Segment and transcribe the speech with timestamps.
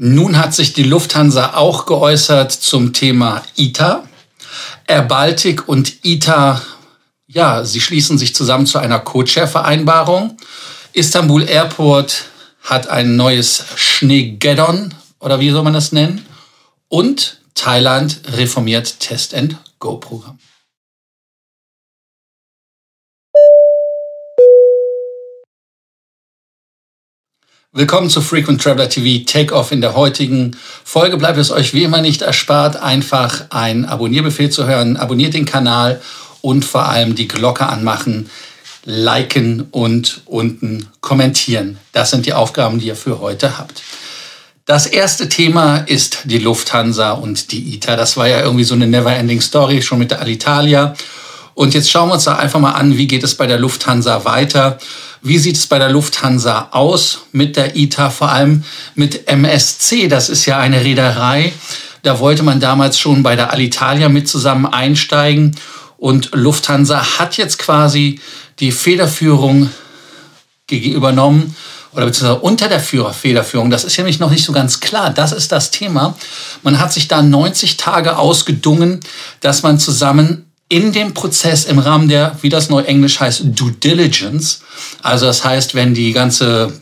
[0.00, 4.04] Nun hat sich die Lufthansa auch geäußert zum Thema ITA.
[4.86, 6.62] Air Baltic und ITA,
[7.26, 10.36] ja, sie schließen sich zusammen zu einer Codeshare-Vereinbarung.
[10.92, 12.26] Istanbul Airport
[12.62, 16.24] hat ein neues Schneegeddon, oder wie soll man das nennen?
[16.86, 20.38] Und Thailand reformiert Test-and-Go-Programm.
[27.78, 29.70] Willkommen zu Frequent Traveler TV Takeoff.
[29.70, 34.66] In der heutigen Folge bleibt es euch wie immer nicht erspart, einfach einen Abonnierbefehl zu
[34.66, 34.96] hören.
[34.96, 36.00] Abonniert den Kanal
[36.40, 38.30] und vor allem die Glocke anmachen,
[38.84, 41.78] liken und unten kommentieren.
[41.92, 43.80] Das sind die Aufgaben, die ihr für heute habt.
[44.66, 47.94] Das erste Thema ist die Lufthansa und die ITA.
[47.94, 50.94] Das war ja irgendwie so eine never-ending Story, schon mit der Alitalia.
[51.54, 54.24] Und jetzt schauen wir uns da einfach mal an, wie geht es bei der Lufthansa
[54.24, 54.78] weiter.
[55.22, 60.08] Wie sieht es bei der Lufthansa aus mit der ITA, vor allem mit MSC?
[60.08, 61.52] Das ist ja eine Reederei.
[62.02, 65.56] Da wollte man damals schon bei der Alitalia mit zusammen einsteigen.
[65.96, 68.20] Und Lufthansa hat jetzt quasi
[68.60, 69.70] die Federführung
[70.70, 71.56] übernommen
[71.92, 73.70] oder beziehungsweise unter der Führer Federführung.
[73.70, 75.10] Das ist ja nämlich noch nicht so ganz klar.
[75.10, 76.14] Das ist das Thema.
[76.62, 79.00] Man hat sich da 90 Tage ausgedungen,
[79.40, 83.72] dass man zusammen in dem Prozess im Rahmen der, wie das neu Englisch heißt, Due
[83.72, 84.60] Diligence,
[85.02, 86.72] also das heißt, wenn die ganze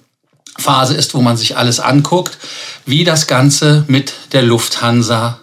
[0.59, 2.39] Phase ist, wo man sich alles anguckt,
[2.85, 5.41] wie das Ganze mit der Lufthansa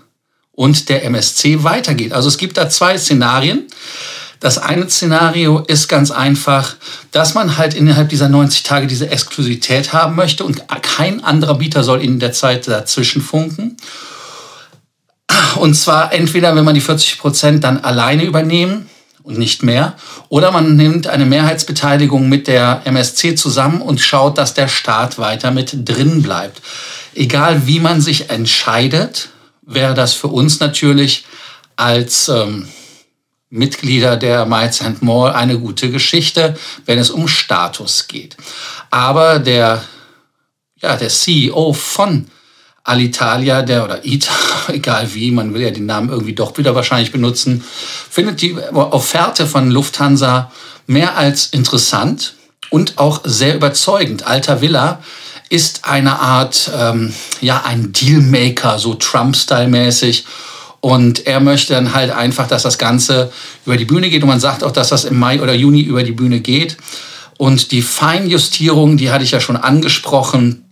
[0.52, 2.14] und der MSC weitergeht.
[2.14, 3.68] Also es gibt da zwei Szenarien.
[4.40, 6.76] Das eine Szenario ist ganz einfach,
[7.12, 11.84] dass man halt innerhalb dieser 90 Tage diese Exklusivität haben möchte und kein anderer Bieter
[11.84, 13.78] soll in der Zeit dazwischen funken.
[15.58, 18.90] Und zwar entweder, wenn man die 40 Prozent dann alleine übernehmen
[19.24, 19.96] und nicht mehr,
[20.30, 25.52] oder man nimmt eine Mehrheitsbeteiligung mit der MSC zusammen und schaut, dass der Staat weiter
[25.52, 26.62] mit drin bleibt.
[27.16, 29.30] Egal wie man sich entscheidet,
[29.62, 31.26] wäre das für uns natürlich
[31.76, 32.68] als ähm,
[33.50, 38.36] Mitglieder der Miles and More eine gute Geschichte, wenn es um Status geht.
[38.90, 39.84] Aber der,
[40.82, 42.28] ja, der CEO von
[42.84, 44.34] Alitalia, der oder ITA,
[44.70, 47.64] egal wie, man will ja den Namen irgendwie doch wieder wahrscheinlich benutzen,
[48.10, 50.52] findet die Offerte von Lufthansa
[50.86, 52.36] mehr als interessant
[52.70, 54.28] und auch sehr überzeugend.
[54.28, 55.00] Alta Villa
[55.50, 60.26] ist eine Art, ähm, ja, ein Dealmaker, so Trump-Style-mäßig.
[60.80, 63.32] Und er möchte dann halt einfach, dass das Ganze
[63.66, 64.24] über die Bühne geht.
[64.24, 66.78] Und man sagt auch, dass das im Mai oder Juni über die Bühne geht.
[67.38, 70.66] Und die Feinjustierung, die hatte ich ja schon angesprochen,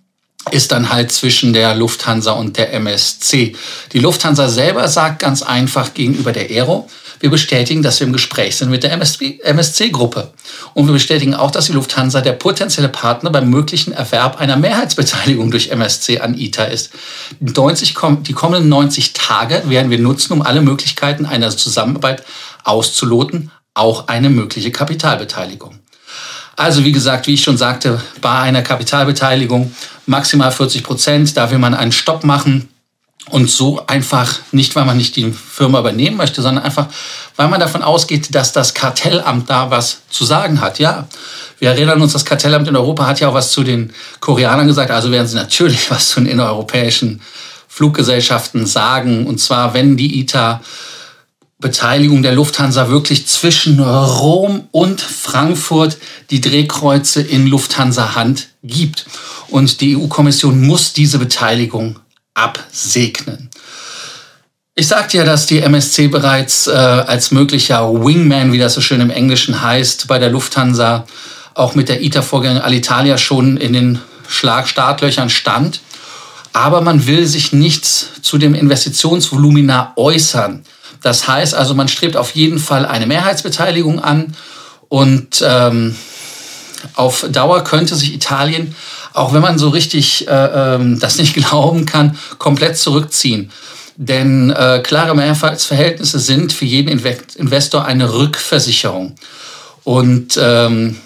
[0.49, 3.55] ist dann halt zwischen der Lufthansa und der MSC.
[3.93, 6.89] Die Lufthansa selber sagt ganz einfach gegenüber der Aero,
[7.21, 10.33] wir bestätigen, dass wir im Gespräch sind mit der MSC-Gruppe.
[10.73, 15.51] Und wir bestätigen auch, dass die Lufthansa der potenzielle Partner beim möglichen Erwerb einer Mehrheitsbeteiligung
[15.51, 16.89] durch MSC an ITA ist.
[17.39, 22.23] 90, die kommenden 90 Tage werden wir nutzen, um alle Möglichkeiten einer Zusammenarbeit
[22.63, 25.80] auszuloten, auch eine mögliche Kapitalbeteiligung.
[26.55, 29.73] Also wie gesagt, wie ich schon sagte, bei einer Kapitalbeteiligung
[30.05, 32.67] maximal 40 Prozent, da will man einen Stopp machen.
[33.29, 36.87] Und so einfach, nicht weil man nicht die Firma übernehmen möchte, sondern einfach,
[37.35, 40.79] weil man davon ausgeht, dass das Kartellamt da was zu sagen hat.
[40.79, 41.07] Ja,
[41.59, 44.89] wir erinnern uns, das Kartellamt in Europa hat ja auch was zu den Koreanern gesagt.
[44.89, 47.21] Also werden sie natürlich was zu den innereuropäischen
[47.67, 49.27] Fluggesellschaften sagen.
[49.27, 50.59] Und zwar, wenn die ITA
[51.61, 55.97] Beteiligung der Lufthansa wirklich zwischen Rom und Frankfurt
[56.31, 59.05] die Drehkreuze in Lufthansa Hand gibt.
[59.49, 61.99] Und die EU-Kommission muss diese Beteiligung
[62.33, 63.49] absegnen.
[64.73, 69.01] Ich sagte ja, dass die MSC bereits äh, als möglicher Wingman, wie das so schön
[69.01, 71.05] im Englischen heißt, bei der Lufthansa
[71.53, 75.81] auch mit der ITA-Vorgänger Alitalia schon in den Schlagstartlöchern stand.
[76.53, 80.63] Aber man will sich nicht zu dem Investitionsvolumina äußern.
[81.01, 84.35] Das heißt also, man strebt auf jeden Fall eine Mehrheitsbeteiligung an
[84.87, 85.95] und ähm,
[86.95, 88.75] auf Dauer könnte sich Italien,
[89.13, 93.51] auch wenn man so richtig äh, ähm, das nicht glauben kann, komplett zurückziehen.
[93.97, 99.15] Denn äh, klare Mehrheitsverhältnisse sind für jeden Investor eine Rückversicherung.
[99.83, 100.97] Und ähm,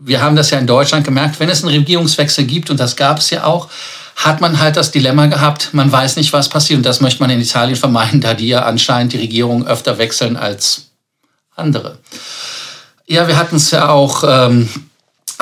[0.00, 3.18] wir haben das ja in Deutschland gemerkt, wenn es einen Regierungswechsel gibt, und das gab
[3.18, 3.68] es ja auch,
[4.16, 6.78] hat man halt das Dilemma gehabt, man weiß nicht, was passiert.
[6.78, 10.36] Und das möchte man in Italien vermeiden, da die ja anscheinend die Regierung öfter wechseln
[10.36, 10.90] als
[11.54, 11.98] andere.
[13.06, 14.68] Ja, wir hatten es ja auch ähm,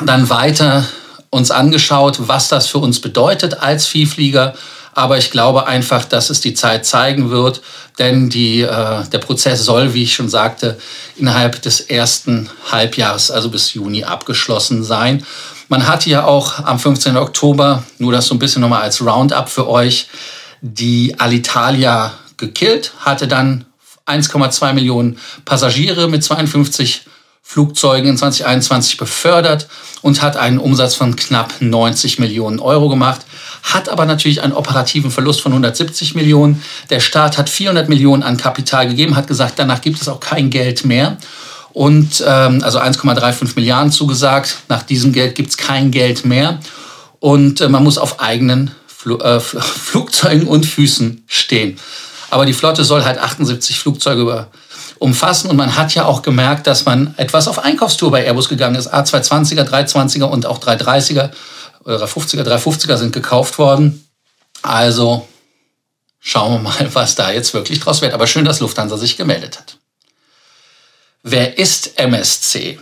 [0.03, 0.85] dann weiter
[1.29, 4.55] uns angeschaut, was das für uns bedeutet als Viehflieger.
[4.99, 7.61] Aber ich glaube einfach, dass es die Zeit zeigen wird,
[7.99, 10.77] denn die, äh, der Prozess soll, wie ich schon sagte,
[11.15, 15.25] innerhalb des ersten Halbjahres, also bis Juni, abgeschlossen sein.
[15.69, 17.15] Man hatte ja auch am 15.
[17.15, 20.09] Oktober, nur das so ein bisschen nochmal als Roundup für euch,
[20.59, 23.63] die Alitalia gekillt, hatte dann
[24.05, 27.03] 1,2 Millionen Passagiere mit 52
[27.41, 29.69] Flugzeugen in 2021 befördert
[30.01, 33.21] und hat einen Umsatz von knapp 90 Millionen Euro gemacht,
[33.63, 36.63] hat aber natürlich einen operativen Verlust von 170 Millionen.
[36.89, 40.49] Der Staat hat 400 Millionen an Kapital gegeben, hat gesagt, danach gibt es auch kein
[40.49, 41.17] Geld mehr.
[41.71, 44.57] Und ähm, also 1,35 Milliarden zugesagt.
[44.69, 46.59] Nach diesem Geld gibt es kein Geld mehr.
[47.19, 51.77] Und äh, man muss auf eigenen Fl äh, Flugzeugen und Füßen stehen.
[52.31, 54.47] Aber die Flotte soll halt 78 Flugzeuge über,
[54.99, 55.49] umfassen.
[55.49, 58.93] Und man hat ja auch gemerkt, dass man etwas auf Einkaufstour bei Airbus gegangen ist.
[58.93, 61.29] A220er, 320er und auch 330er
[61.83, 64.07] oder 350er, 350er sind gekauft worden.
[64.61, 65.27] Also
[66.19, 68.13] schauen wir mal, was da jetzt wirklich draus wird.
[68.13, 69.77] Aber schön, dass Lufthansa sich gemeldet hat.
[71.23, 72.79] Wer ist MSC?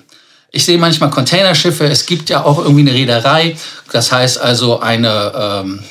[0.52, 1.86] Ich sehe manchmal Containerschiffe.
[1.86, 3.58] Es gibt ja auch irgendwie eine Reederei.
[3.92, 5.84] Das heißt also eine ähm,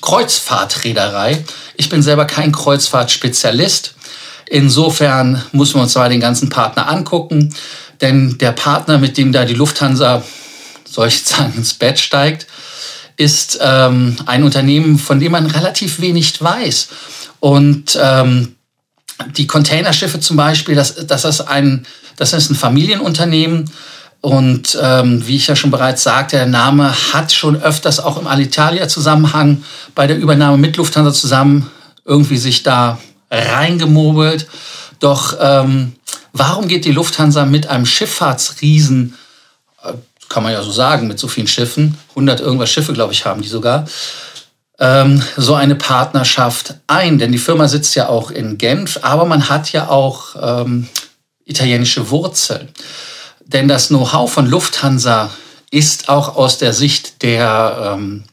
[0.00, 1.44] Kreuzfahrtreederei.
[1.76, 3.94] Ich bin selber kein Kreuzfahrtspezialist.
[4.46, 7.54] Insofern muss man uns zwar den ganzen Partner angucken,
[8.00, 10.22] denn der Partner, mit dem da die Lufthansa,
[10.88, 12.46] soll ich sagen, ins Bett steigt,
[13.16, 16.88] ist ähm, ein Unternehmen, von dem man relativ wenig weiß.
[17.40, 18.56] Und ähm,
[19.36, 23.70] die Containerschiffe zum Beispiel, das, das, ist ein, das ist ein Familienunternehmen.
[24.20, 28.26] Und ähm, wie ich ja schon bereits sagte, der Name hat schon öfters auch im
[28.26, 29.62] Alitalia-Zusammenhang
[29.94, 31.70] bei der Übernahme mit Lufthansa zusammen
[32.06, 32.98] irgendwie sich da
[33.30, 34.46] reingemogelt.
[34.98, 35.92] Doch ähm,
[36.32, 39.14] warum geht die Lufthansa mit einem Schifffahrtsriesen,
[39.82, 39.92] äh,
[40.34, 43.40] kann man ja so sagen, mit so vielen Schiffen, 100 irgendwas Schiffe, glaube ich, haben
[43.40, 43.86] die sogar,
[44.80, 47.18] ähm, so eine Partnerschaft ein?
[47.18, 50.88] Denn die Firma sitzt ja auch in Genf, aber man hat ja auch ähm,
[51.44, 52.68] italienische Wurzeln.
[53.46, 55.30] Denn das Know-how von Lufthansa
[55.70, 58.24] ist auch aus der Sicht der ähm,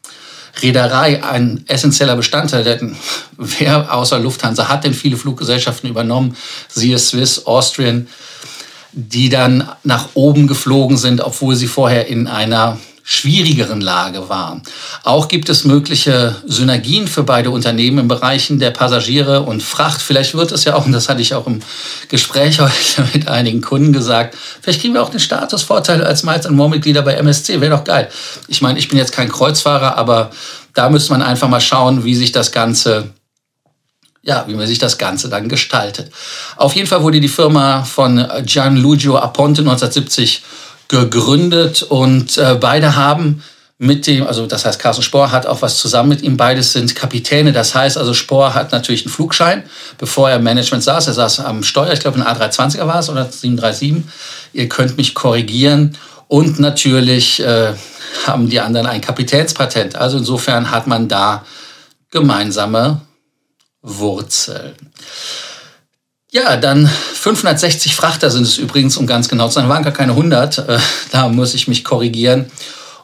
[0.59, 2.63] Reederei ein essentieller Bestandteil.
[2.63, 2.95] Denn
[3.37, 6.35] wer außer Lufthansa hat denn viele Fluggesellschaften übernommen?
[6.67, 8.07] Siehe Swiss, Austrian,
[8.93, 14.61] die dann nach oben geflogen sind, obwohl sie vorher in einer schwierigeren Lage waren.
[15.03, 20.01] Auch gibt es mögliche Synergien für beide Unternehmen im Bereichen der Passagiere und Fracht.
[20.01, 21.61] Vielleicht wird es ja auch, und das hatte ich auch im
[22.09, 22.71] Gespräch heute
[23.13, 27.13] mit einigen Kunden gesagt, vielleicht kriegen wir auch den Statusvorteil als Miles More Mitglieder bei
[27.15, 27.59] MSC.
[27.59, 28.09] Wäre doch geil.
[28.47, 30.29] Ich meine, ich bin jetzt kein Kreuzfahrer, aber
[30.73, 33.09] da müsste man einfach mal schauen, wie sich das Ganze
[34.23, 36.11] ja, wie man sich das Ganze dann gestaltet.
[36.55, 40.43] Auf jeden Fall wurde die Firma von Gianluigi Aponte 1970
[40.87, 43.41] gegründet und äh, beide haben
[43.83, 46.37] mit dem, also das heißt, Carsten Spohr hat auch was zusammen mit ihm.
[46.37, 47.51] Beides sind Kapitäne.
[47.51, 49.63] Das heißt also, Spohr hat natürlich einen Flugschein,
[49.97, 51.07] bevor er im Management saß.
[51.07, 54.03] Er saß am Steuer, ich glaube, ein A320er war es oder 737.
[54.53, 55.97] Ihr könnt mich korrigieren.
[56.27, 57.73] Und natürlich äh,
[58.27, 59.95] haben die anderen ein Kapitänspatent.
[59.95, 61.43] Also insofern hat man da
[62.11, 63.01] gemeinsame
[63.81, 64.75] Wurzeln.
[66.31, 69.67] Ja, dann 560 Frachter sind es übrigens, um ganz genau zu sein.
[69.67, 70.57] Waren gar keine 100.
[70.59, 70.79] Äh,
[71.11, 72.49] da muss ich mich korrigieren.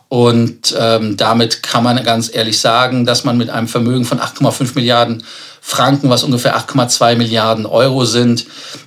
[0.10, 4.76] Und ähm, damit kann man ganz ehrlich sagen, dass man mit einem Vermögen von 8,5
[4.76, 5.24] Milliarden
[5.60, 8.46] Franken, was ungefähr 8,2 Milliarden Euro sind,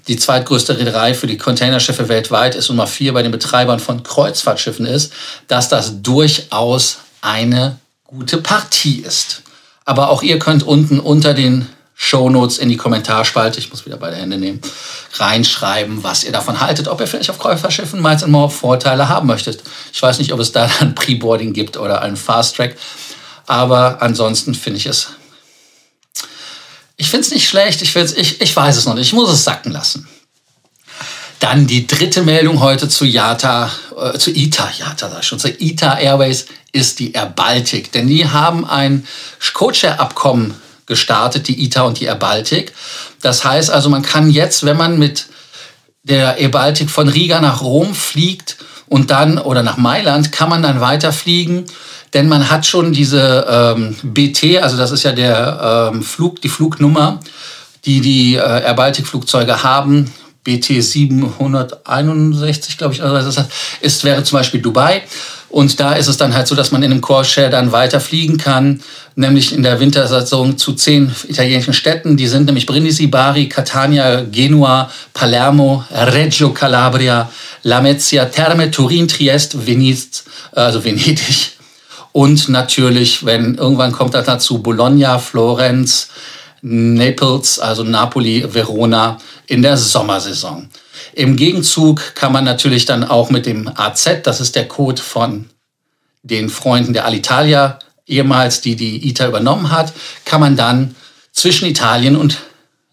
[0.08, 4.02] die zweitgrößte Reederei für die Containerschiffe weltweit ist und Nummer vier bei den Betreibern von
[4.02, 5.12] Kreuzfahrtschiffen ist,
[5.46, 9.42] dass das durchaus eine gute Partie ist.
[9.84, 11.66] Aber auch ihr könnt unten unter den
[12.02, 14.62] Shownotes in die Kommentarspalte, ich muss wieder beide Hände nehmen,
[15.12, 19.62] reinschreiben, was ihr davon haltet, ob ihr vielleicht auf Käuferschiffen Miles More Vorteile haben möchtet.
[19.92, 22.76] Ich weiß nicht, ob es da ein Pre-Boarding gibt oder einen Fast Track,
[23.46, 25.08] aber ansonsten finde ich es.
[26.96, 29.44] Ich finde es nicht schlecht, ich, ich, ich weiß es noch nicht, ich muss es
[29.44, 30.08] sacken lassen.
[31.38, 35.98] Dann die dritte Meldung heute zu IATA, äh, zu ITA, sag ich schon, zu ITA
[35.98, 37.92] Airways ist die Air Baltic.
[37.92, 39.06] Denn die haben ein
[39.52, 40.54] Codeshare-Abkommen
[40.90, 42.74] gestartet, die ITA und die Air Baltic.
[43.22, 45.26] Das heißt also, man kann jetzt, wenn man mit
[46.02, 48.56] der Air Baltic von Riga nach Rom fliegt
[48.88, 51.64] und dann oder nach Mailand, kann man dann weiterfliegen,
[52.12, 56.48] denn man hat schon diese ähm, BT, also das ist ja der ähm, Flug, die
[56.48, 57.20] Flugnummer,
[57.84, 60.12] die die äh, Air Baltic Flugzeuge haben.
[60.44, 63.44] BT 761, glaube ich, also
[63.80, 65.02] ist, wäre zum Beispiel Dubai.
[65.50, 68.38] Und da ist es dann halt so, dass man in einem Core-Share dann weiter fliegen
[68.38, 68.80] kann,
[69.16, 72.16] nämlich in der Wintersaison zu zehn italienischen Städten.
[72.16, 77.28] Die sind nämlich Brindisi, Bari, Catania, Genua, Palermo, Reggio Calabria,
[77.64, 81.52] Lamezia, Terme, Turin, Triest, Venice, also Venedig.
[82.12, 86.08] Und natürlich, wenn irgendwann kommt das dazu, Bologna, Florenz,
[86.62, 90.68] Naples, also Napoli, Verona in der Sommersaison.
[91.14, 95.48] Im Gegenzug kann man natürlich dann auch mit dem AZ, das ist der Code von
[96.22, 99.92] den Freunden der Alitalia, ehemals die die ITA übernommen hat,
[100.24, 100.94] kann man dann
[101.32, 102.38] zwischen Italien und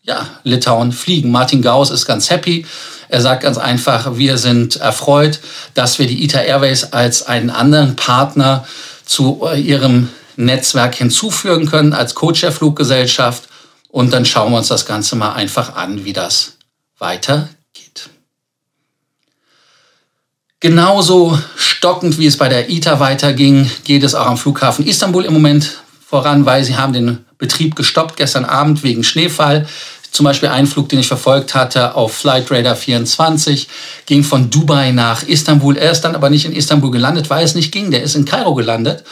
[0.03, 1.31] ja, Litauen fliegen.
[1.31, 2.65] Martin Gauss ist ganz happy.
[3.09, 5.39] Er sagt ganz einfach, wir sind erfreut,
[5.74, 8.65] dass wir die ITA Airways als einen anderen Partner
[9.05, 13.50] zu ihrem Netzwerk hinzufügen können als Coach der Fluggesellschaft.
[13.98, 16.60] Und dann schauen wir uns das Ganze mal einfach an, wie das
[17.00, 18.12] weitergeht.
[20.60, 25.34] Genauso stockend, wie es bei der ITA weiterging, geht es auch am Flughafen Istanbul im
[25.34, 29.68] Moment voran, weil sie haben den Betrieb gestoppt gestern Abend wegen Schneefall.
[30.12, 33.68] Zum Beispiel ein Flug, den ich verfolgt hatte auf Flight Radar 24,
[34.06, 35.75] ging von Dubai nach Istanbul.
[35.75, 37.89] Er ist dann aber nicht in Istanbul gelandet, weil es nicht ging.
[37.89, 39.04] Der ist in Kairo gelandet.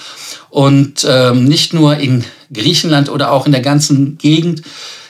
[0.55, 4.61] Und ähm, nicht nur in Griechenland oder auch in der ganzen Gegend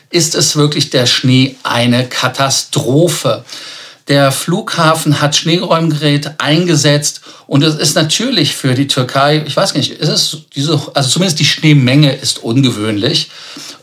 [0.10, 3.46] ist es wirklich der Schnee eine Katastrophe.
[4.08, 9.92] Der Flughafen hat Schneeräumgerät eingesetzt und es ist natürlich für die Türkei, ich weiß nicht,
[9.92, 13.30] ist es diese, also zumindest die Schneemenge ist ungewöhnlich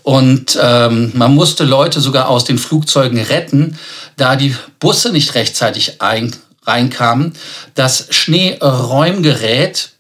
[0.03, 3.79] und ähm, man musste Leute sogar aus den Flugzeugen retten,
[4.17, 6.35] da die Busse nicht rechtzeitig ein,
[6.67, 7.35] reinkamen.
[7.77, 9.93] Das Schneeräumgerät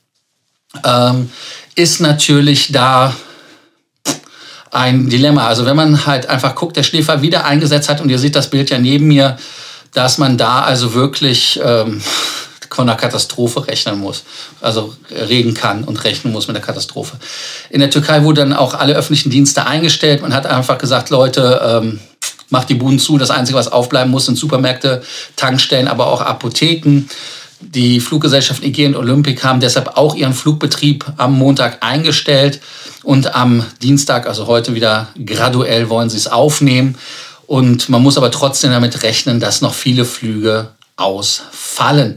[0.85, 1.31] ähm,
[1.75, 3.14] ist natürlich da
[4.71, 5.47] ein Dilemma.
[5.47, 8.50] Also wenn man halt einfach guckt, der Schläfer wieder eingesetzt hat und ihr seht das
[8.50, 9.37] Bild ja neben mir,
[9.93, 12.00] dass man da also wirklich ähm,
[12.71, 14.25] von einer Katastrophe rechnen muss.
[14.61, 17.19] Also reden kann und rechnen muss mit der Katastrophe.
[17.71, 20.23] In der Türkei wurden dann auch alle öffentlichen Dienste eingestellt.
[20.23, 22.00] Man hat einfach gesagt, Leute, ähm,
[22.49, 23.19] macht die Buden zu.
[23.19, 25.02] Das Einzige, was aufbleiben muss, sind Supermärkte,
[25.37, 27.05] Tankstellen, aber auch Apotheken.
[27.62, 32.61] Die Fluggesellschaften IG und Olympic haben deshalb auch ihren Flugbetrieb am Montag eingestellt
[33.02, 36.97] und am Dienstag, also heute wieder graduell, wollen sie es aufnehmen.
[37.47, 42.16] Und man muss aber trotzdem damit rechnen, dass noch viele Flüge ausfallen.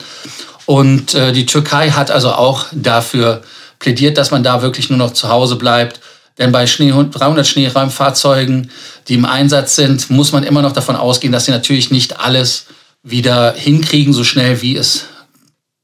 [0.65, 3.41] Und äh, die Türkei hat also auch dafür
[3.79, 5.99] plädiert, dass man da wirklich nur noch zu Hause bleibt.
[6.37, 8.71] Denn bei Schnee, 300 Schneeräumfahrzeugen,
[9.07, 12.65] die im Einsatz sind, muss man immer noch davon ausgehen, dass sie natürlich nicht alles
[13.03, 15.05] wieder hinkriegen, so schnell wie es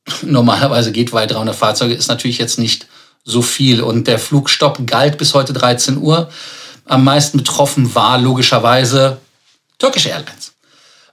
[0.24, 2.88] normalerweise geht, weil 300 Fahrzeuge ist natürlich jetzt nicht
[3.24, 3.82] so viel.
[3.82, 6.30] Und der Flugstopp galt bis heute 13 Uhr.
[6.86, 9.18] Am meisten betroffen war logischerweise
[9.78, 10.54] Turkish Airlines.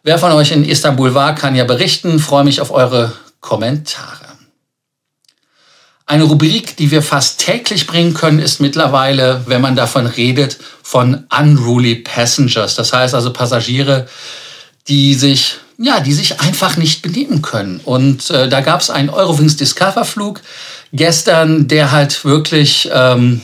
[0.02, 2.18] Wer von euch in Istanbul war, kann ja berichten.
[2.18, 4.28] freue mich auf eure Kommentare.
[6.06, 11.26] Eine Rubrik, die wir fast täglich bringen können, ist mittlerweile, wenn man davon redet, von
[11.38, 12.76] unruly passengers.
[12.76, 14.08] Das heißt also Passagiere,
[14.88, 17.80] die sich ja, die sich einfach nicht benehmen können.
[17.84, 20.40] Und äh, da gab es einen Eurowings Discover-Flug
[20.92, 23.40] gestern, der halt wirklich ähm,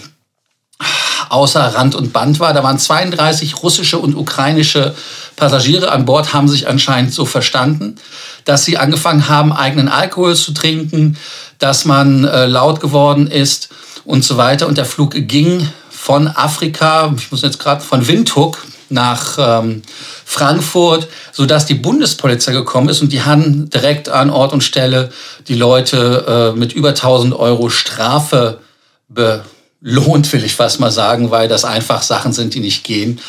[1.29, 2.53] außer Rand und Band war.
[2.53, 4.95] Da waren 32 russische und ukrainische
[5.37, 7.97] Passagiere an Bord, haben sich anscheinend so verstanden,
[8.45, 11.17] dass sie angefangen haben, eigenen Alkohol zu trinken,
[11.61, 13.69] dass man äh, laut geworden ist
[14.05, 14.67] und so weiter.
[14.67, 18.59] Und der Flug ging von Afrika, ich muss jetzt gerade von Windhoek
[18.95, 19.83] nach ähm,
[20.25, 25.11] Frankfurt, sodass die Bundespolizei gekommen ist und die haben direkt an Ort und Stelle
[25.49, 28.61] die Leute äh, mit über 1000 Euro Strafe
[29.09, 29.45] be
[29.87, 33.21] lohnt, will ich fast mal sagen, weil das einfach Sachen sind, die nicht gehen.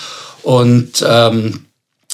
[0.42, 1.66] Und ähm,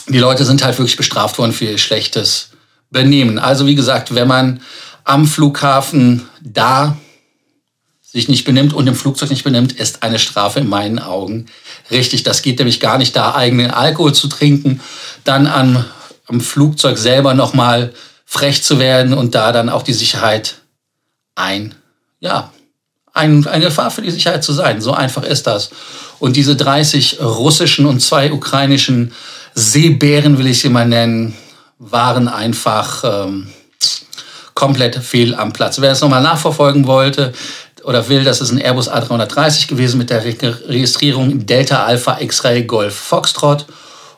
[0.07, 2.49] die Leute sind halt wirklich bestraft worden für ihr schlechtes
[2.89, 3.37] Benehmen.
[3.37, 4.61] Also wie gesagt, wenn man
[5.03, 6.97] am Flughafen da
[8.11, 11.45] sich nicht benimmt und im Flugzeug nicht benimmt, ist eine Strafe in meinen Augen
[11.89, 12.23] richtig.
[12.23, 14.81] Das geht nämlich gar nicht, da eigenen Alkohol zu trinken,
[15.23, 15.85] dann am,
[16.27, 17.93] am Flugzeug selber nochmal
[18.25, 20.55] frech zu werden und da dann auch die Sicherheit
[21.35, 21.73] ein,
[22.19, 22.51] ja,
[23.13, 24.81] ein, eine Gefahr für die Sicherheit zu sein.
[24.81, 25.69] So einfach ist das.
[26.19, 29.13] Und diese 30 russischen und zwei ukrainischen
[29.53, 31.33] Seebären, will ich sie mal nennen,
[31.77, 33.49] waren einfach ähm,
[34.53, 35.79] komplett fehl am Platz.
[35.81, 37.33] Wer es nochmal nachverfolgen wollte
[37.83, 42.95] oder will, das ist ein Airbus A330 gewesen mit der Registrierung Delta Alpha X-Ray Golf
[42.95, 43.65] Foxtrot.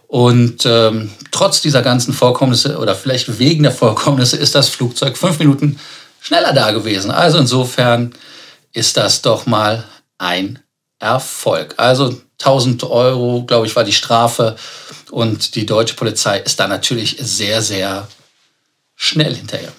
[0.08, 5.40] Und ähm, trotz dieser ganzen Vorkommnisse oder vielleicht wegen der Vorkommnisse ist das Flugzeug fünf
[5.40, 5.80] Minuten
[6.20, 7.10] schneller da gewesen.
[7.10, 8.14] Also insofern
[8.74, 9.84] ist das doch mal
[10.18, 10.60] ein
[11.00, 11.76] Erfolg.
[11.78, 14.56] Also 1000 Euro, glaube ich, war die Strafe.
[15.12, 18.08] Und die deutsche Polizei ist da natürlich sehr, sehr
[18.96, 19.72] schnell hinterher.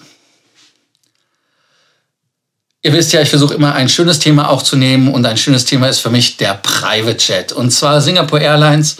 [2.85, 5.65] Ihr wisst ja, ich versuche immer ein schönes Thema auch zu nehmen und ein schönes
[5.65, 7.51] Thema ist für mich der Private Jet.
[7.51, 8.97] Und zwar Singapore Airlines,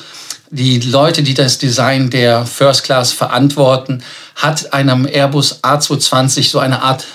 [0.50, 4.04] die Leute, die das Design der First Class verantworten,
[4.38, 7.06] hat einem Airbus A220 so eine Art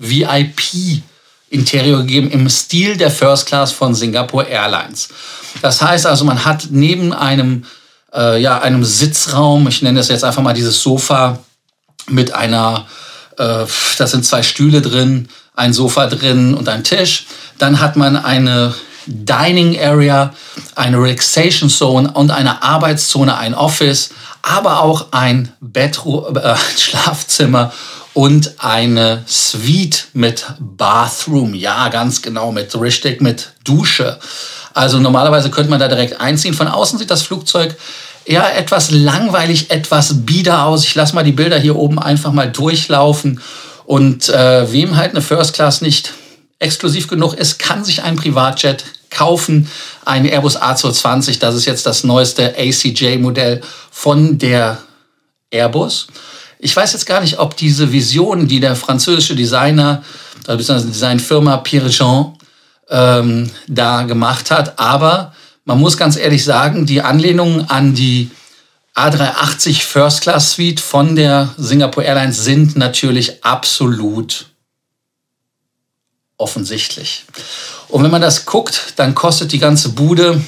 [0.00, 1.04] VIP
[1.48, 5.10] Interior gegeben im Stil der First Class von Singapore Airlines.
[5.62, 7.66] Das heißt also, man hat neben einem,
[8.12, 11.38] äh, ja, einem Sitzraum, ich nenne das jetzt einfach mal dieses Sofa
[12.08, 12.88] mit einer,
[13.38, 13.64] äh,
[13.96, 17.26] da sind zwei Stühle drin, ein Sofa drin und ein Tisch.
[17.58, 18.74] Dann hat man eine
[19.06, 20.32] Dining Area,
[20.74, 24.10] eine Relaxation Zone und eine Arbeitszone, ein Office,
[24.42, 27.72] aber auch ein Bedroom, äh, Schlafzimmer
[28.14, 31.54] und eine Suite mit Bathroom.
[31.54, 34.18] Ja, ganz genau, mit richtig mit Dusche.
[34.74, 36.54] Also normalerweise könnte man da direkt einziehen.
[36.54, 37.76] Von außen sieht das Flugzeug
[38.26, 40.84] ja etwas langweilig, etwas bieder aus.
[40.84, 43.40] Ich lasse mal die Bilder hier oben einfach mal durchlaufen.
[43.86, 46.12] Und äh, wem halt eine First Class nicht
[46.58, 49.68] exklusiv genug ist, kann sich ein Privatjet kaufen.
[50.04, 54.78] Ein Airbus A220, das ist jetzt das neueste ACJ-Modell von der
[55.50, 56.08] Airbus.
[56.58, 60.02] Ich weiß jetzt gar nicht, ob diese Vision, die der französische Designer,
[60.46, 60.86] bzw.
[60.86, 62.32] Designfirma Pierre Jean
[62.88, 65.32] ähm, da gemacht hat, aber
[65.64, 68.30] man muss ganz ehrlich sagen, die Anlehnungen an die
[68.96, 74.46] A380 First Class Suite von der Singapore Airlines sind natürlich absolut
[76.38, 77.26] offensichtlich.
[77.88, 80.42] Und wenn man das guckt, dann kostet die ganze Bude,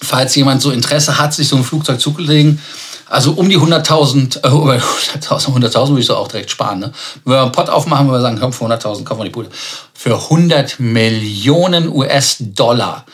[0.00, 2.60] falls jemand so Interesse hat, sich so ein Flugzeug zuzulegen,
[3.06, 6.78] also um die 100.000, äh, 100.000, 100.000 würde ich so auch direkt sparen.
[6.78, 6.92] Ne?
[7.24, 9.50] Wenn wir einen Pott aufmachen, wenn wir sagen, komm, für 100.000 kaufen wir die Bude.
[9.92, 13.04] Für 100 Millionen US-Dollar.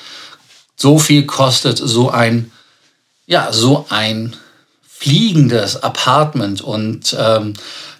[0.76, 2.52] So viel kostet so ein,
[3.26, 4.36] ja, so ein
[5.00, 6.60] fliegendes Apartment.
[6.60, 7.54] Und ähm,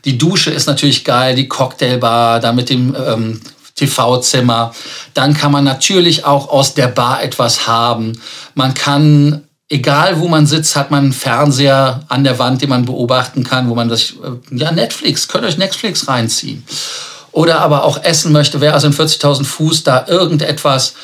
[0.04, 3.40] die Dusche ist natürlich geil, die Cocktailbar, da mit dem ähm,
[3.75, 4.75] TV-Zimmer.
[5.14, 8.21] Dann kann man natürlich auch aus der Bar etwas haben.
[8.54, 12.85] Man kann egal wo man sitzt, hat man einen Fernseher an der Wand, den man
[12.85, 16.64] beobachten kann, wo man das, äh, ja, Netflix, könnt euch Netflix reinziehen.
[17.33, 20.94] Oder aber auch essen möchte, wer also in 40.000 Fuß da irgendetwas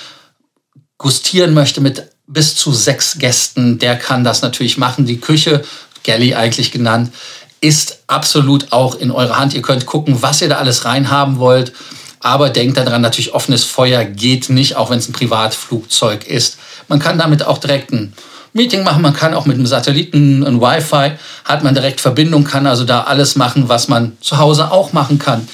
[0.98, 5.06] gustieren möchte mit bis zu sechs Gästen, der kann das natürlich machen.
[5.06, 5.62] Die Küche,
[6.06, 7.12] Galley eigentlich genannt,
[7.60, 9.54] ist absolut auch in eurer Hand.
[9.54, 11.72] Ihr könnt gucken, was ihr da alles reinhaben wollt.
[12.20, 16.58] Aber denkt daran, natürlich offenes Feuer geht nicht, auch wenn es ein Privatflugzeug ist.
[16.88, 18.14] Man kann damit auch direkt ein
[18.52, 19.02] Meeting machen.
[19.02, 21.12] Man kann auch mit einem Satelliten, ein Wi-Fi,
[21.44, 25.18] hat man direkt Verbindung, kann also da alles machen, was man zu Hause auch machen
[25.18, 25.46] kann.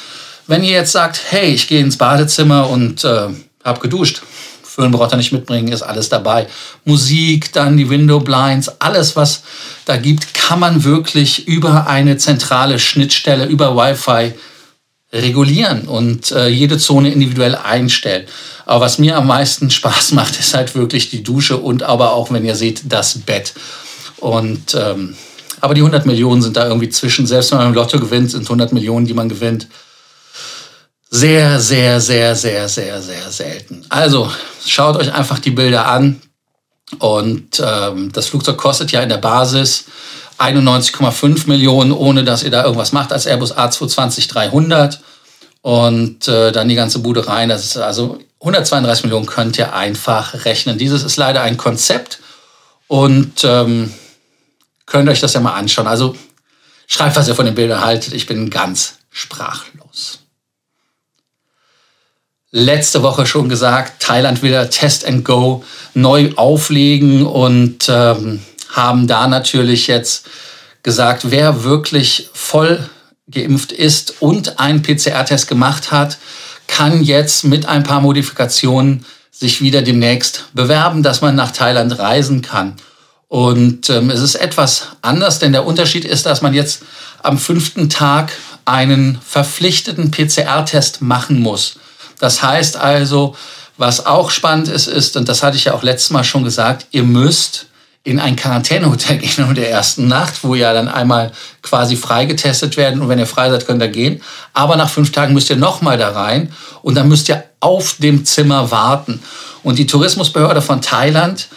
[0.46, 3.28] Wenn ihr jetzt sagt, hey, ich gehe ins Badezimmer und äh,
[3.64, 4.22] habe geduscht,
[4.74, 6.46] Föhn braucht ihr nicht mitbringen, ist alles dabei.
[6.86, 9.42] Musik, dann die Window Blinds, alles, was
[9.84, 14.32] da gibt, kann man wirklich über eine zentrale Schnittstelle, über Wi-Fi
[15.12, 18.26] regulieren und äh, jede Zone individuell einstellen.
[18.64, 22.30] Aber was mir am meisten Spaß macht, ist halt wirklich die Dusche und aber auch,
[22.30, 23.52] wenn ihr seht, das Bett.
[24.20, 25.14] Und ähm,
[25.60, 27.26] aber die 100 Millionen sind da irgendwie zwischen.
[27.26, 29.68] Selbst wenn man im Lotto gewinnt, sind 100 Millionen, die man gewinnt.
[31.14, 33.84] Sehr, sehr, sehr, sehr, sehr, sehr selten.
[33.90, 34.32] Also
[34.66, 36.22] schaut euch einfach die Bilder an.
[37.00, 39.84] Und ähm, das Flugzeug kostet ja in der Basis
[40.38, 45.00] 91,5 Millionen, ohne dass ihr da irgendwas macht als Airbus A220-300
[45.60, 47.50] und äh, dann die ganze Bude rein.
[47.50, 50.78] Das ist also 132 Millionen könnt ihr einfach rechnen.
[50.78, 52.20] Dieses ist leider ein Konzept
[52.88, 53.92] und ähm,
[54.86, 55.86] könnt euch das ja mal anschauen.
[55.86, 56.16] Also
[56.86, 58.14] schreibt, was ihr von den Bildern haltet.
[58.14, 60.21] Ich bin ganz sprachlos.
[62.54, 69.26] Letzte Woche schon gesagt, Thailand will Test and Go neu auflegen und ähm, haben da
[69.26, 70.28] natürlich jetzt
[70.82, 72.90] gesagt, wer wirklich voll
[73.26, 76.18] geimpft ist und einen PCR-Test gemacht hat,
[76.66, 82.42] kann jetzt mit ein paar Modifikationen sich wieder demnächst bewerben, dass man nach Thailand reisen
[82.42, 82.74] kann.
[83.28, 86.82] Und ähm, es ist etwas anders, denn der Unterschied ist, dass man jetzt
[87.22, 88.30] am fünften Tag
[88.66, 91.78] einen verpflichteten PCR-Test machen muss.
[92.22, 93.34] Das heißt also,
[93.76, 96.86] was auch spannend ist, ist, und das hatte ich ja auch letztes Mal schon gesagt,
[96.92, 97.66] ihr müsst
[98.04, 101.32] in ein Quarantänehotel gehen in der ersten Nacht, wo ja dann einmal
[101.62, 104.22] quasi freigetestet werden und wenn ihr frei seid, könnt ihr gehen.
[104.52, 108.24] Aber nach fünf Tagen müsst ihr nochmal da rein und dann müsst ihr auf dem
[108.24, 109.20] Zimmer warten.
[109.64, 111.48] Und die Tourismusbehörde von Thailand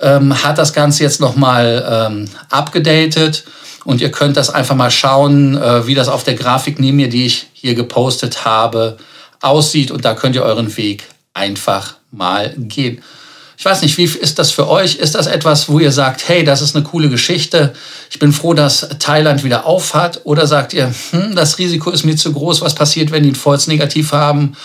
[0.00, 3.42] ähm, hat das Ganze jetzt nochmal ähm, abgedatet
[3.84, 7.08] und ihr könnt das einfach mal schauen, äh, wie das auf der Grafik neben mir,
[7.08, 8.96] die ich hier gepostet habe,
[9.40, 13.02] aussieht und da könnt ihr euren Weg einfach mal gehen.
[13.56, 14.96] Ich weiß nicht, wie ist das für euch?
[14.96, 17.72] Ist das etwas, wo ihr sagt, hey, das ist eine coole Geschichte,
[18.10, 20.22] ich bin froh, dass Thailand wieder aufhat?
[20.24, 23.36] Oder sagt ihr, hm, das Risiko ist mir zu groß, was passiert, wenn die ein
[23.36, 24.56] False negativ haben,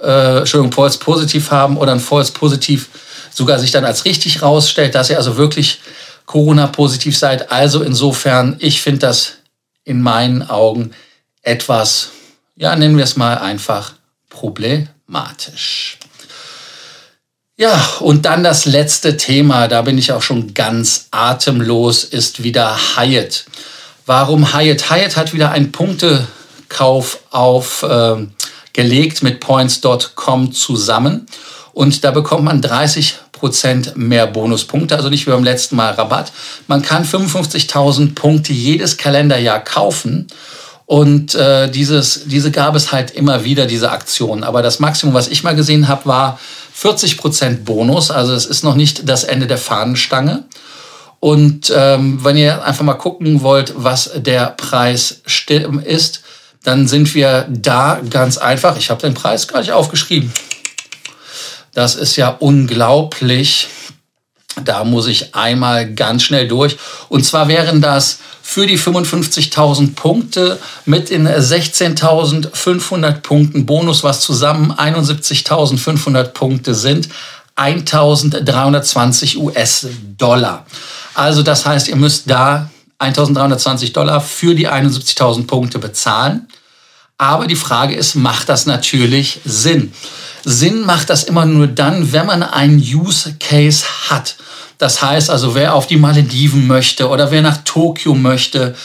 [0.00, 2.88] äh, Entschuldigung, False positiv haben oder ein False positiv
[3.30, 5.80] sogar sich dann als richtig rausstellt, dass ihr also wirklich
[6.26, 7.52] Corona-positiv seid.
[7.52, 9.34] Also insofern, ich finde das
[9.84, 10.92] in meinen Augen
[11.42, 12.10] etwas,
[12.56, 13.92] ja, nennen wir es mal einfach
[14.38, 15.98] problematisch.
[17.56, 22.78] Ja, und dann das letzte Thema, da bin ich auch schon ganz atemlos, ist wieder
[22.96, 23.46] Hyatt.
[24.06, 24.90] Warum Hyatt?
[24.90, 28.26] Hyatt hat wieder einen Punktekauf auf äh,
[28.72, 31.26] gelegt mit points.com zusammen.
[31.72, 36.30] Und da bekommt man 30 Prozent mehr Bonuspunkte, also nicht wie beim letzten Mal Rabatt.
[36.68, 40.28] Man kann 55.000 Punkte jedes Kalenderjahr kaufen.
[40.88, 44.42] Und äh, dieses, diese gab es halt immer wieder, diese Aktion.
[44.42, 46.40] Aber das Maximum, was ich mal gesehen habe, war
[46.72, 48.10] 40 Prozent Bonus.
[48.10, 50.44] Also es ist noch nicht das Ende der Fahnenstange.
[51.20, 55.20] Und ähm, wenn ihr einfach mal gucken wollt, was der Preis
[55.84, 56.22] ist,
[56.64, 58.78] dann sind wir da ganz einfach.
[58.78, 60.32] Ich habe den Preis gar nicht aufgeschrieben.
[61.74, 63.68] Das ist ja unglaublich.
[64.64, 66.78] Da muss ich einmal ganz schnell durch.
[67.10, 74.72] Und zwar wären das für die 55.000 Punkte mit den 16.500 Punkten Bonus, was zusammen
[74.72, 77.10] 71.500 Punkte sind,
[77.56, 80.64] 1.320 US-Dollar.
[81.12, 86.48] Also das heißt, ihr müsst da 1.320 Dollar für die 71.000 Punkte bezahlen.
[87.18, 89.92] Aber die Frage ist, macht das natürlich Sinn?
[90.42, 94.36] Sinn macht das immer nur dann, wenn man einen Use Case hat.
[94.78, 98.76] Das heißt also, wer auf die Malediven möchte oder wer nach Tokio möchte,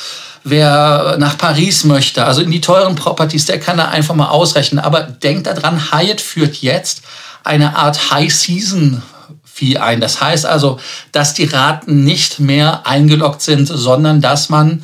[0.44, 4.84] wer nach Paris möchte, also in die teuren Properties, der kann da einfach mal ausrechnen.
[4.84, 7.04] Aber denkt daran, Hyatt führt jetzt
[7.44, 9.02] eine Art High Season
[9.44, 10.02] Fee ein.
[10.02, 10.80] Das heißt also,
[11.12, 14.84] dass die Raten nicht mehr eingeloggt sind, sondern dass man,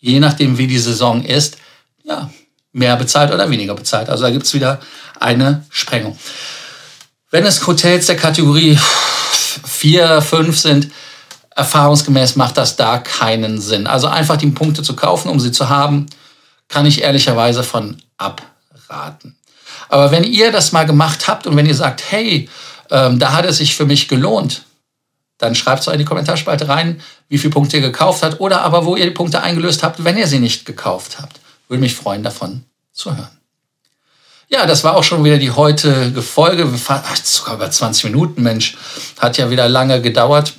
[0.00, 1.58] je nachdem wie die Saison ist,
[2.02, 2.28] ja,
[2.72, 4.10] mehr bezahlt oder weniger bezahlt.
[4.10, 4.80] Also da gibt's wieder
[5.20, 6.18] eine Sprengung.
[7.30, 10.92] Wenn es Hotels der Kategorie 4, 5 sind,
[11.54, 13.86] erfahrungsgemäß macht das da keinen Sinn.
[13.86, 16.06] Also einfach die Punkte zu kaufen, um sie zu haben,
[16.68, 19.36] kann ich ehrlicherweise von abraten.
[19.90, 22.48] Aber wenn ihr das mal gemacht habt und wenn ihr sagt, hey,
[22.90, 24.62] ähm, da hat es sich für mich gelohnt,
[25.36, 28.86] dann schreibt es in die Kommentarspalte rein, wie viele Punkte ihr gekauft habt oder aber
[28.86, 31.40] wo ihr die Punkte eingelöst habt, wenn ihr sie nicht gekauft habt.
[31.68, 33.37] Würde mich freuen, davon zu hören.
[34.50, 36.66] Ja, das war auch schon wieder die heutige Folge.
[36.88, 38.76] Ach, sogar über 20 Minuten, Mensch.
[39.18, 40.54] Hat ja wieder lange gedauert.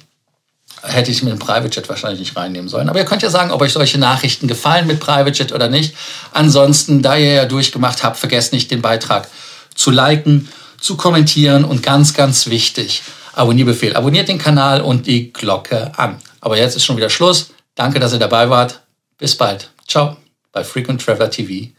[0.83, 2.87] Hätte ich mit dem Private Jet wahrscheinlich nicht reinnehmen sollen.
[2.87, 5.95] Aber ihr könnt ja sagen, ob euch solche Nachrichten gefallen mit Private Jet oder nicht.
[6.31, 9.27] Ansonsten, da ihr ja durchgemacht habt, vergesst nicht, den Beitrag
[9.73, 10.49] zu liken,
[10.79, 13.01] zu kommentieren und ganz, ganz wichtig,
[13.33, 13.95] Abonnierbefehl.
[13.95, 16.21] Abonniert den Kanal und die Glocke an.
[16.41, 17.49] Aber jetzt ist schon wieder Schluss.
[17.75, 18.81] Danke, dass ihr dabei wart.
[19.17, 19.71] Bis bald.
[19.87, 20.15] Ciao
[20.51, 21.71] bei Frequent Traveler TV.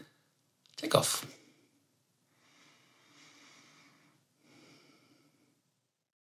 [0.77, 1.23] Take off.